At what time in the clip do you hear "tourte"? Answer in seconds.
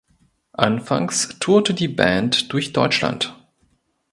1.39-1.75